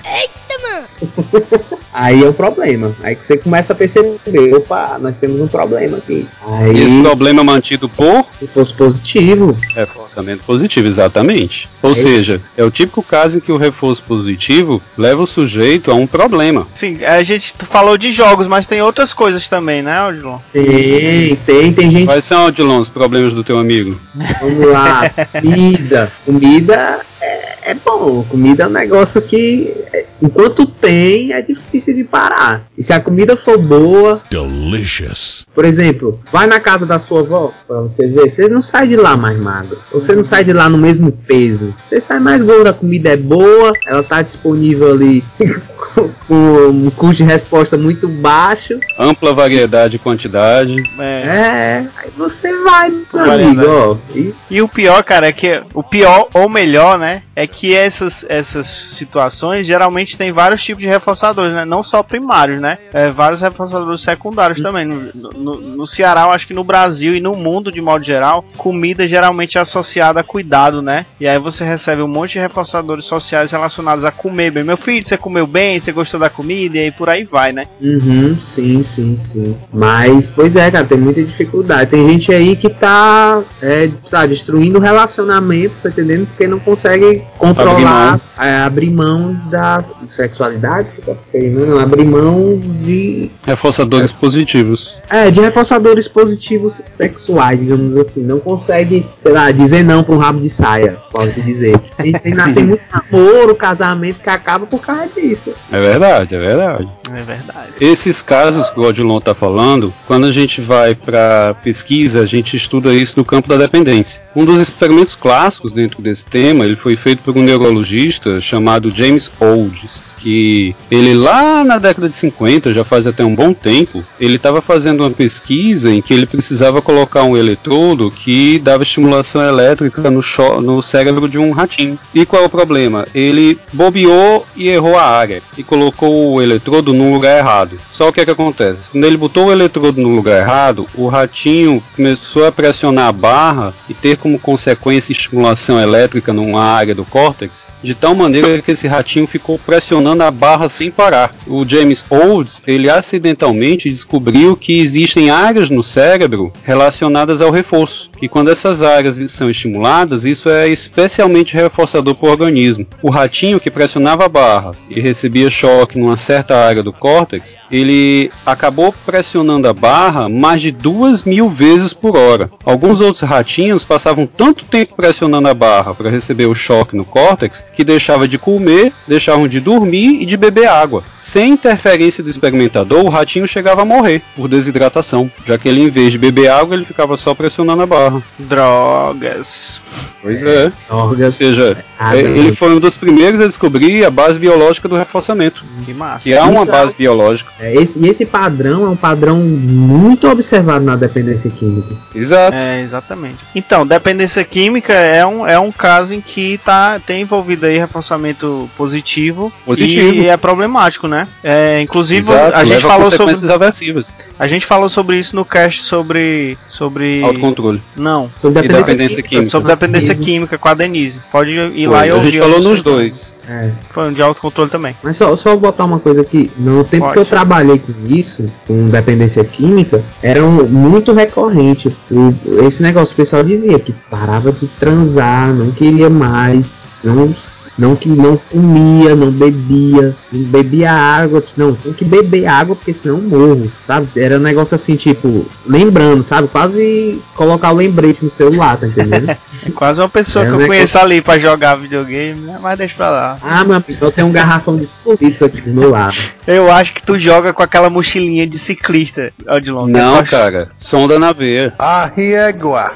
[1.97, 2.93] Aí é o problema.
[3.01, 4.19] Aí que você começa a perceber,
[4.53, 6.27] opa, nós temos um problema aqui.
[6.45, 11.69] Aí, Esse problema mantido por se fosse positivo, reforçamento positivo, exatamente.
[11.81, 12.03] Ou É isso.
[12.03, 16.05] seja, é o típico caso em que o reforço positivo leva o sujeito a um
[16.05, 16.67] problema.
[16.75, 20.37] Sim, a gente falou de jogos, mas tem outras coisas também, né, Odilon?
[20.51, 23.97] tem, tem, tem gente Quais são, Odilon, os problemas do teu amigo?
[24.41, 25.09] Vamos lá,
[25.41, 26.11] comida.
[26.25, 26.99] Comida
[27.35, 28.23] é, é bom.
[28.29, 32.65] Comida é um negócio que, é, enquanto tem, é difícil de parar.
[32.77, 35.45] E se a comida for boa, Delicious.
[35.53, 38.95] por exemplo, vai na casa da sua avó pra você ver, você não sai de
[38.95, 39.77] lá mais magro.
[39.91, 41.73] Você não sai de lá no mesmo peso.
[41.87, 45.23] Você sai mais gordo, a comida é boa, ela tá disponível ali
[46.29, 48.79] um custo de resposta muito baixo.
[48.97, 50.75] Ampla variedade e quantidade.
[50.99, 51.25] É.
[51.25, 53.97] É, aí você vai, meu amigo, ó.
[54.15, 58.25] E E o pior, cara, é que o pior ou melhor, né, é que essas,
[58.29, 61.65] essas situações geralmente tem vários tipos de reforçadores, né?
[61.65, 62.77] Não só primários, né?
[62.93, 64.85] É, vários reforçadores secundários também.
[64.85, 68.45] No, no, no Ceará, eu acho que no Brasil e no mundo de modo geral,
[68.57, 71.05] comida geralmente é associada a cuidado, né?
[71.19, 74.63] E aí você recebe um monte de reforçadores sociais relacionados a comer bem.
[74.63, 77.65] Meu filho, você comeu bem, você gostou da comida, e por aí vai, né?
[77.81, 79.55] Uhum, sim, sim, sim.
[79.73, 81.91] Mas, pois é, cara, tem muita dificuldade.
[81.91, 86.27] Tem gente aí que tá, é, sabe, destruindo relacionamentos, tá entendendo?
[86.27, 91.15] Porque não consegue controlar, é, abrir mão da sexualidade, né?
[91.33, 94.97] Não, abrir mão de, Reforçadores positivos.
[95.09, 98.21] é, de reforçadores positivos sexuais, digamos assim.
[98.21, 101.77] Não consegue, sei lá, dizer não pra um rabo de saia, pode-se dizer.
[101.97, 105.53] Tem, tem, tem muito namoro, casamento que acaba por causa disso.
[105.71, 106.87] É verdade, é verdade.
[107.11, 107.69] É verdade.
[107.79, 112.55] Esses casos que o Odilon está falando, quando a gente vai para pesquisa, a gente
[112.55, 114.23] estuda isso no campo da dependência.
[114.35, 119.31] Um dos experimentos clássicos dentro desse tema, ele foi feito por um neurologista chamado James
[119.39, 124.35] Olds, que ele lá na década de 50, já faz até um bom tempo, ele
[124.35, 130.09] estava fazendo uma pesquisa em que ele precisava colocar um eletrodo que dava estimulação elétrica
[130.09, 130.21] no,
[130.61, 131.97] no cérebro de um ratinho.
[132.13, 133.07] E qual é o problema?
[133.13, 137.79] Ele bobeou e errou a área e colocou colocou o eletrodo no lugar errado.
[137.89, 138.89] Só o que é que acontece?
[138.89, 143.73] Quando ele botou o eletrodo no lugar errado, o ratinho começou a pressionar a barra
[143.89, 148.87] e ter como consequência estimulação elétrica numa área do córtex, de tal maneira que esse
[148.87, 151.33] ratinho ficou pressionando a barra sem parar.
[151.47, 158.27] O James Olds, ele acidentalmente descobriu que existem áreas no cérebro relacionadas ao reforço, e
[158.27, 162.85] quando essas áreas são estimuladas, isso é especialmente reforçador para o organismo.
[163.01, 168.31] O ratinho que pressionava a barra e recebia choque numa certa área do córtex, ele
[168.45, 172.49] acabou pressionando a barra mais de duas mil vezes por hora.
[172.63, 177.65] Alguns outros ratinhos passavam tanto tempo pressionando a barra para receber o choque no córtex
[177.75, 181.03] que deixava de comer, deixavam de dormir e de beber água.
[181.15, 185.89] Sem interferência do experimentador, o ratinho chegava a morrer por desidratação, já que ele em
[185.89, 188.21] vez de beber água, ele ficava só pressionando a barra.
[188.39, 189.81] Drogas.
[190.21, 190.71] Pois é.
[190.89, 191.35] Ou Órgãos.
[191.35, 195.63] seja, Ah, é, ele foi um dos primeiros a descobrir a base biológica do reforçamento.
[195.83, 196.29] Que massa.
[196.39, 197.51] Há uma Isso é- base biológica.
[197.59, 201.95] É, esse, e esse padrão é um padrão muito observado na dependência química.
[202.13, 202.55] Exato.
[202.55, 203.37] É, exatamente.
[203.53, 208.69] Então, dependência química é um, é um caso em que tá, tem envolvido aí reforçamento
[208.77, 210.13] positivo, Positivo.
[210.13, 211.27] e é problemático, né?
[211.43, 214.17] É, inclusive, Exato, a gente leva falou sobre consequências aversivas.
[214.37, 217.81] a gente falou sobre isso no cast sobre sobre Autocontrole.
[217.95, 219.49] não, Sobre E dependência química.
[219.49, 220.21] sobre dependência Isso.
[220.21, 221.19] química com a Denise.
[221.31, 222.27] Pode ir lá Foi, e a ouvir.
[222.31, 223.34] gente falou nos dois.
[223.47, 223.69] É.
[223.91, 224.95] Foi um de autocontrole também.
[225.03, 227.13] Mas só, só botar uma coisa aqui, no tempo Pode.
[227.13, 231.95] que eu trabalhei com isso, com dependência química, era um- muito recorrente.
[232.11, 232.33] O-
[232.65, 237.33] esse negócio o pessoal dizia que parava de transar, não queria mais, não,
[237.77, 242.93] não, que não comia, não bebia, não bebia água, não, tem que beber água porque
[242.93, 244.07] senão eu morro, sabe?
[244.15, 246.47] Era um negócio assim, tipo, lembrando, sabe?
[246.47, 249.29] Quase colocar o lembrete no celular, tá entendendo?
[249.31, 249.37] É
[249.75, 252.57] quase uma pessoa É que eu conheço ali pra jogar videogame, né?
[252.61, 253.37] mas deixa pra lá.
[253.41, 256.17] ah, meu amigo, eu tenho um garrafão de 5 litros aqui do meu lado.
[256.47, 259.85] Eu acho que tu joga com aquela mochilinha de ciclista, Odilon.
[259.85, 260.69] que é Não, só- cara.
[260.79, 261.73] Sonda na veia.
[261.79, 262.91] Arriégua.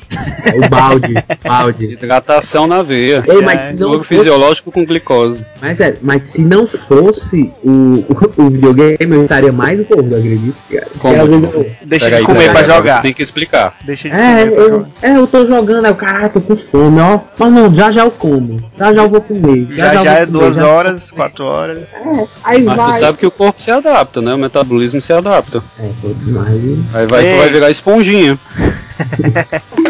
[0.45, 1.13] É o balde,
[1.43, 1.93] balde.
[1.93, 3.23] Hidratação na veia.
[3.27, 5.45] Ei, mas se não Jogo fosse, fisiológico com glicose.
[5.61, 10.55] mas, é, mas se não fosse o, o, o videogame, eu estaria mais gordo, acredito.
[10.67, 11.15] Porque Como?
[11.17, 13.01] eu- Deixa Peraí, de comer peraí, pra jogar.
[13.01, 13.75] Tem que explicar.
[13.83, 14.87] Deixa de É, comer pra eu, jogar.
[15.01, 17.19] é, eu tô jogando, aí o cara, tô com fome, ó.
[17.37, 18.59] Mas não, já já eu como.
[18.77, 19.67] Já já eu vou comer.
[19.75, 21.89] Já já, vou é comer, duas já- horas, quatro horas.
[21.93, 22.91] É, aí Mas vai.
[22.93, 24.33] tu sabe que o corpo se adapta, né?
[24.33, 25.63] O metabolismo se adapta.
[25.79, 25.89] É,
[26.25, 26.47] mas...
[26.93, 27.33] Aí vai, Ei.
[27.33, 28.37] tu vai virar esponjinha.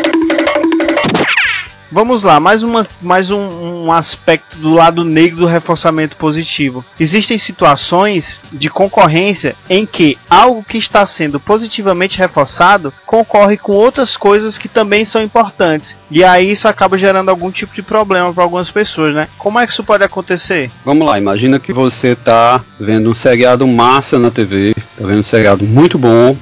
[1.91, 6.86] Vamos lá, mais, uma, mais um, um aspecto do lado negro do reforçamento positivo.
[6.99, 14.15] Existem situações de concorrência em que algo que está sendo positivamente reforçado concorre com outras
[14.15, 15.97] coisas que também são importantes.
[16.12, 19.28] E aí isso acaba gerando algum tipo de problema para algumas pessoas, né?
[19.38, 20.69] Como é que isso pode acontecer?
[20.86, 25.23] Vamos lá, imagina que você tá vendo um seriado massa na TV, tá vendo um
[25.23, 26.38] seriado muito bom.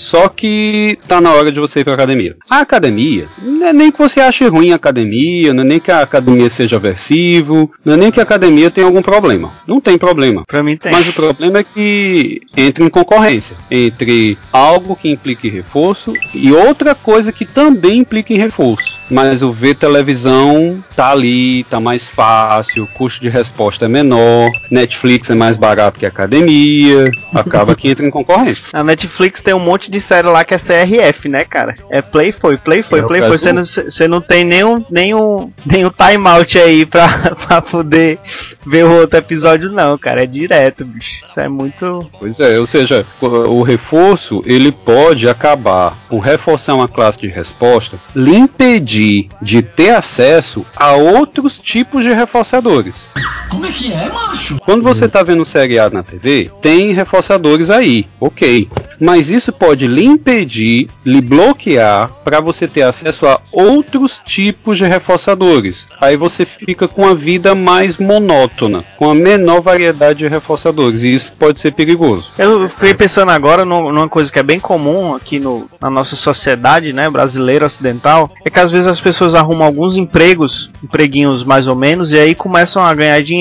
[0.00, 2.34] Só que tá na hora de você ir pra academia.
[2.48, 5.90] A academia, não é nem que você ache ruim a academia, não é nem que
[5.90, 9.52] a academia seja aversivo, não é nem que a academia tenha algum problema.
[9.66, 10.42] Não tem problema.
[10.46, 10.90] Pra mim tem.
[10.90, 16.94] Mas o problema é que entra em concorrência entre algo que implique reforço e outra
[16.94, 18.98] coisa que também implica em reforço.
[19.10, 24.50] Mas o ver televisão tá ali, tá mais fácil, o custo de resposta é menor,
[24.70, 28.70] Netflix é mais barato que a academia, acaba que entra em concorrência.
[28.72, 31.74] A Netflix tem um monte série lá que é CRF, né, cara?
[31.90, 33.38] É play foi, play foi, É play foi.
[33.38, 37.08] Você não, você não tem nenhum, nenhum, nenhum timeout aí pra,
[37.46, 38.18] pra poder
[38.66, 40.22] ver o outro episódio, não, cara.
[40.22, 41.24] É direto, bicho.
[41.28, 42.10] Isso é muito.
[42.18, 47.28] Pois é, ou seja, o o reforço ele pode acabar por reforçar uma classe de
[47.28, 53.12] resposta, lhe impedir de ter acesso a outros tipos de reforçadores.
[53.50, 54.58] Como é que é, macho?
[54.64, 58.68] Quando você está vendo um seriado na TV, tem reforçadores aí, ok.
[59.00, 64.84] Mas isso pode lhe impedir, lhe bloquear para você ter acesso a outros tipos de
[64.84, 65.88] reforçadores.
[66.00, 71.12] Aí você fica com a vida mais monótona, com a menor variedade de reforçadores, e
[71.14, 72.32] isso pode ser perigoso.
[72.38, 76.14] Eu fiquei pensando agora num- numa coisa que é bem comum aqui no, na nossa
[76.14, 81.66] sociedade, né, brasileira ocidental, é que às vezes as pessoas arrumam alguns empregos, empreguinhos mais
[81.66, 83.39] ou menos, e aí começam a ganhar dinheiro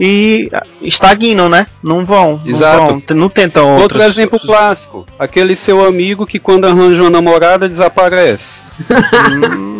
[0.00, 1.66] e ah, estagnam, né?
[1.82, 2.86] Não vão, não Exato.
[2.86, 3.82] vão, t- não tentam outros.
[3.82, 8.66] Outro exemplo clássico, aquele seu amigo que quando arranja uma namorada desaparece.
[9.28, 9.77] Hum,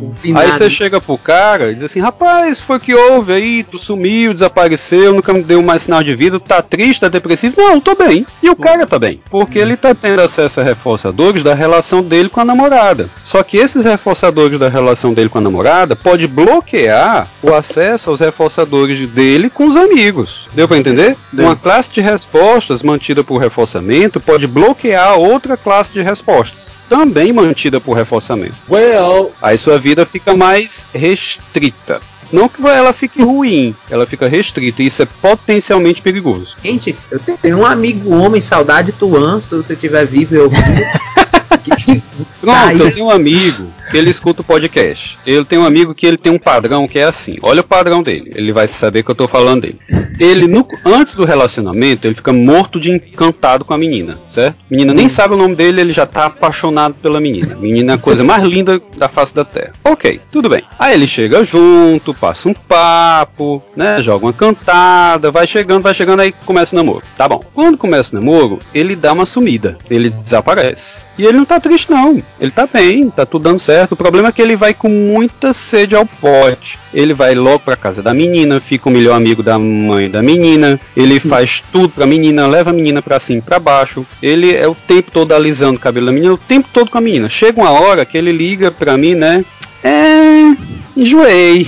[0.00, 0.36] Hum.
[0.36, 4.32] Aí você chega pro cara e diz assim, rapaz, foi que houve aí, tu sumiu,
[4.32, 7.54] desapareceu, nunca me deu mais sinal de vida, tu tá triste, tá depressivo?
[7.56, 8.26] Não, tô bem.
[8.42, 9.20] E o cara tá bem.
[9.30, 13.10] Porque ele tá tendo acesso a reforçadores da relação dele com a namorada.
[13.24, 18.20] Só que esses reforçadores da relação dele com a namorada pode bloquear o acesso aos
[18.20, 20.48] reforçadores dele com os amigos.
[20.54, 21.16] Deu pra entender?
[21.32, 21.46] Deu.
[21.46, 27.80] Uma classe de respostas mantida por reforçamento pode bloquear outra classe de respostas, também mantida
[27.80, 28.54] por reforçamento.
[28.68, 32.00] Well, Aí sua vida fica mais restrita.
[32.32, 36.56] Não que ela fique ruim, ela fica restrita e isso é potencialmente perigoso.
[36.62, 40.48] Gente, eu te- tenho um amigo homem, saudade Tuan, se você estiver vivo eu
[42.40, 45.18] Pronto, eu tenho um amigo ele escuta o podcast.
[45.26, 47.36] Eu tenho um amigo que ele tem um padrão que é assim.
[47.42, 48.32] Olha o padrão dele.
[48.34, 49.78] Ele vai saber que eu tô falando dele.
[50.18, 54.56] Ele, no- antes do relacionamento, ele fica morto de encantado com a menina, certo?
[54.70, 57.56] Menina nem sabe o nome dele, ele já tá apaixonado pela menina.
[57.56, 59.72] Menina é a coisa mais linda da face da terra.
[59.84, 60.62] Ok, tudo bem.
[60.78, 64.00] Aí ele chega junto, passa um papo, né?
[64.02, 67.02] Joga uma cantada, vai chegando, vai chegando, aí começa o namoro.
[67.16, 67.42] Tá bom.
[67.54, 69.76] Quando começa o namoro, ele dá uma sumida.
[69.90, 71.06] Ele desaparece.
[71.18, 72.22] E ele não tá triste, não.
[72.40, 73.79] Ele tá bem, tá tudo dando certo.
[73.90, 76.78] O problema é que ele vai com muita sede ao pote.
[76.92, 80.80] Ele vai logo pra casa da menina, fica o melhor amigo da mãe da menina.
[80.96, 84.06] Ele faz tudo pra menina, leva a menina pra cima e pra baixo.
[84.22, 87.00] Ele é o tempo todo alisando o cabelo da menina, o tempo todo com a
[87.00, 87.28] menina.
[87.28, 89.44] Chega uma hora que ele liga pra mim, né?
[89.82, 90.80] É.
[90.96, 91.66] Enjoei.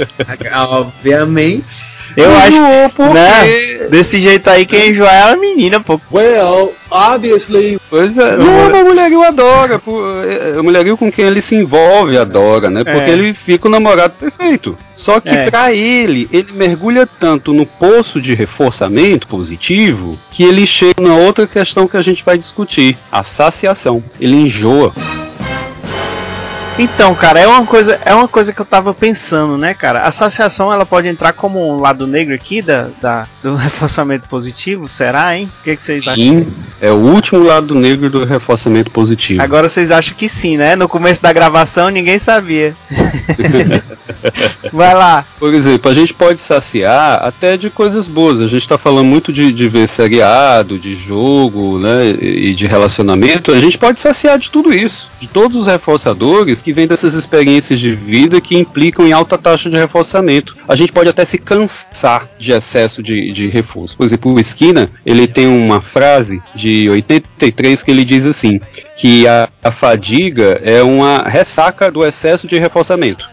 [0.68, 1.91] Obviamente.
[2.16, 2.48] Eu acho.
[2.48, 3.12] Enjoou porque.
[3.14, 3.88] Né?
[3.90, 6.00] Desse jeito aí, quem enjoar é a menina, pô.
[6.12, 8.34] well, obviously, Pois é.
[8.34, 9.80] Eu Não, vou- mas o mulherio adora.
[10.54, 12.82] é- O mulherio com quem ele se envolve adora, né?
[12.84, 13.12] Porque É.
[13.12, 14.76] ele fica o namorado perfeito.
[14.96, 15.50] Só que É.
[15.50, 21.46] pra ele, ele mergulha tanto no poço de reforçamento positivo que ele chega na outra
[21.46, 24.02] questão que a gente vai discutir: a saciação.
[24.20, 24.92] Ele enjoa.
[26.78, 30.00] Então, cara, é uma coisa, é uma coisa que eu tava pensando, né, cara?
[30.00, 34.88] A associação ela pode entrar como um lado negro aqui da, da- do reforçamento positivo,
[34.88, 35.50] será, hein?
[35.60, 36.16] O que, que vocês acham?
[36.16, 39.42] Sim, é o último lado negro do reforçamento positivo.
[39.42, 40.74] Agora vocês acham que sim, né?
[40.74, 42.74] No começo da gravação ninguém sabia.
[44.72, 45.26] Vai lá.
[45.38, 48.40] Por exemplo, a gente pode saciar até de coisas boas.
[48.40, 53.52] A gente está falando muito de, de ver seriado, de jogo, né, e de relacionamento.
[53.52, 57.78] A gente pode saciar de tudo isso, de todos os reforçadores que vêm dessas experiências
[57.78, 60.56] de vida que implicam em alta taxa de reforçamento.
[60.68, 63.96] A gente pode até se cansar de excesso de, de reforço.
[63.96, 68.60] Por exemplo, o Esquina, ele tem uma frase de 83 que ele diz assim,
[68.96, 73.24] que a, a fadiga é uma ressaca do excesso de reforçamento.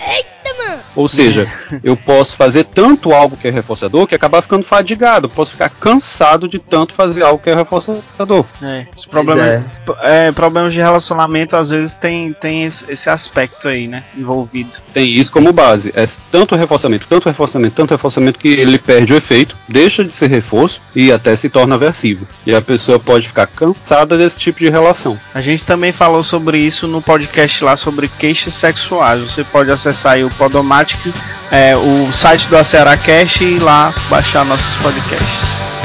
[0.99, 1.49] Ou seja,
[1.81, 5.29] eu posso fazer tanto algo que é reforçador que acabar ficando fadigado.
[5.29, 8.43] Posso ficar cansado de tanto fazer algo que é reforçador.
[8.61, 9.63] É, os problemas,
[10.01, 14.03] é, problemas de relacionamento às vezes tem, tem esse, aspecto aí, né?
[14.17, 14.75] Envolvido.
[14.93, 15.93] Tem isso como base.
[15.95, 20.27] É tanto reforçamento, tanto reforçamento, tanto reforçamento que ele perde o efeito, deixa de ser
[20.29, 22.27] reforço e até se torna aversivo.
[22.45, 25.17] E a pessoa pode ficar cansada desse tipo de relação.
[25.33, 29.21] A gente também falou sobre isso no podcast lá sobre queixas sexuais.
[29.21, 30.29] Você pode acessar aí o
[31.51, 35.78] É, o site do Aceracast e ir lá baixar nossos podcasts.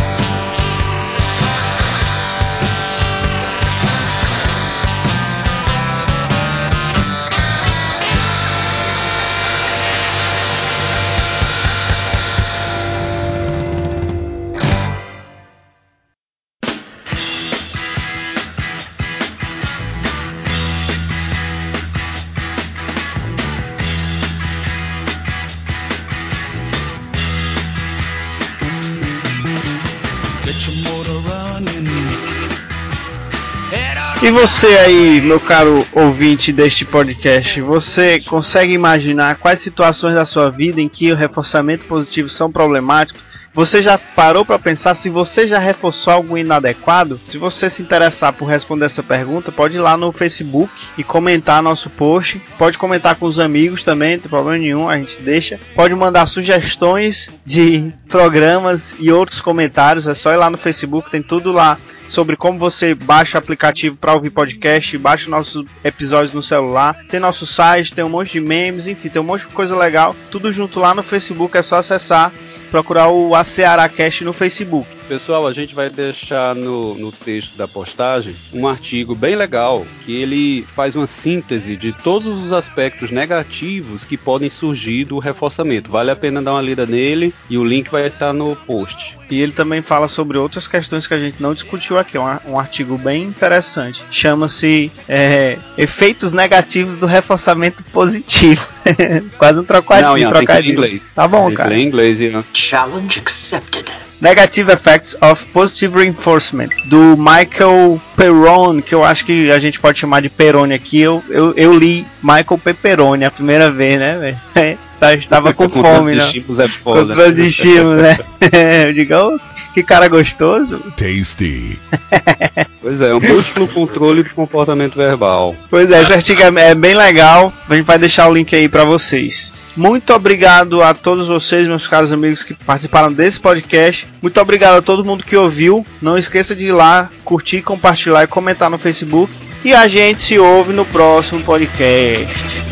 [34.24, 40.50] E você aí, meu caro ouvinte deste podcast, você consegue imaginar quais situações da sua
[40.50, 43.22] vida em que o reforçamento positivo são problemáticos?
[43.52, 47.20] Você já parou para pensar se você já reforçou algum inadequado?
[47.28, 51.62] Se você se interessar por responder essa pergunta, pode ir lá no Facebook e comentar
[51.62, 52.40] nosso post.
[52.56, 55.60] Pode comentar com os amigos também, não tem problema nenhum, a gente deixa.
[55.74, 61.22] Pode mandar sugestões de programas e outros comentários, é só ir lá no Facebook, tem
[61.22, 66.96] tudo lá sobre como você baixa aplicativo para ouvir podcast, baixa nossos episódios no celular,
[67.08, 70.14] tem nosso site, tem um monte de memes, enfim, tem um monte de coisa legal,
[70.30, 72.32] tudo junto lá no Facebook, é só acessar,
[72.70, 74.88] procurar o ACEaracast no Facebook.
[75.08, 80.14] Pessoal, a gente vai deixar no, no texto da postagem um artigo bem legal que
[80.16, 85.90] ele faz uma síntese de todos os aspectos negativos que podem surgir do reforçamento.
[85.90, 89.16] Vale a pena dar uma lida nele e o link vai estar no post.
[89.30, 92.16] E ele também fala sobre outras questões que a gente não discutiu aqui.
[92.16, 94.02] É um, um artigo bem interessante.
[94.10, 98.66] Chama-se é, Efeitos Negativos do Reforçamento Positivo.
[99.36, 100.08] Quase um trocadilho.
[100.08, 100.72] Não, Ian, tem que ler em trocadilho.
[100.72, 101.10] inglês.
[101.14, 101.68] Tá bom, Tem que cara.
[101.68, 102.44] ler em inglês, Ian.
[102.54, 103.90] Challenge accepted.
[104.20, 109.98] Negative Effects of Positive Reinforcement, do Michael Perrone, que eu acho que a gente pode
[109.98, 111.00] chamar de Perone aqui.
[111.00, 114.36] Eu, eu, eu li Michael Pepperoni a primeira vez, né, velho?
[115.06, 116.24] É, Estava com Controle fome, de né?
[116.24, 117.14] estímulos é foda.
[117.14, 118.18] Controle de estímulo, né?
[118.86, 119.38] eu digo, "Oh,
[119.74, 120.78] que cara gostoso.
[120.96, 121.78] Tasty.
[122.80, 125.56] Pois é, um múltiplo controle do comportamento verbal.
[125.70, 127.50] Pois é, esse artigo é, é bem legal.
[127.66, 129.54] A gente vai deixar o link aí pra vocês.
[129.76, 134.06] Muito obrigado a todos vocês, meus caros amigos que participaram desse podcast.
[134.22, 135.84] Muito obrigado a todo mundo que ouviu.
[136.00, 139.32] Não esqueça de ir lá, curtir, compartilhar e comentar no Facebook.
[139.64, 142.64] E a gente se ouve no próximo podcast.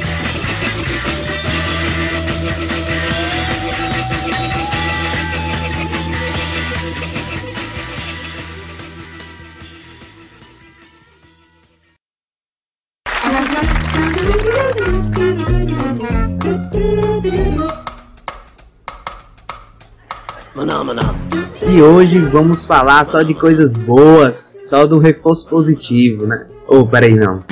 [21.66, 26.46] E hoje vamos falar só de coisas boas, só do reforço positivo, né?
[26.66, 27.42] Oh, peraí, não.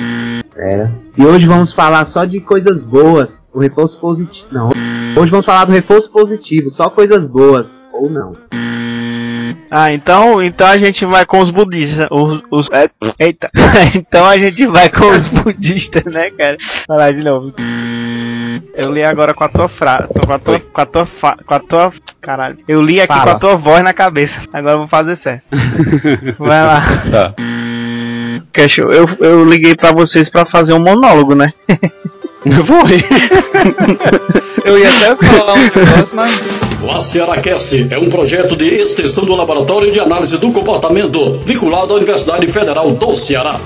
[0.53, 0.91] Pera.
[1.17, 4.47] E hoje vamos falar só de coisas boas, o reforço positivo.
[4.51, 4.69] Não.
[5.17, 7.83] Hoje vamos falar do reforço positivo, só coisas boas.
[7.93, 8.33] Ou não.
[9.69, 12.07] Ah, então, então a gente vai com os budistas.
[12.11, 12.89] Os, os- é,
[13.19, 13.49] eita.
[13.95, 16.57] então a gente vai com os budistas, né, cara?
[16.87, 17.53] Falar de novo.
[18.73, 20.07] Eu li agora com a tua frase.
[20.25, 20.59] Com a tua.
[20.59, 21.07] Com a tua.
[21.45, 22.59] Com a tua caralho.
[22.67, 23.23] Eu li aqui Fala.
[23.23, 24.41] com a tua voz na cabeça.
[24.53, 25.43] Agora eu vou fazer certo.
[26.37, 26.81] Vai lá.
[27.11, 27.33] Tá.
[28.53, 31.53] Cash, eu, eu liguei pra vocês pra fazer um monólogo, né?
[32.65, 33.03] Foi.
[34.65, 36.39] Eu ia até falar um negócio, mas.
[36.81, 41.97] O ACERACast é um projeto de extensão do Laboratório de Análise do Comportamento, vinculado à
[41.97, 43.59] Universidade Federal do Ceará.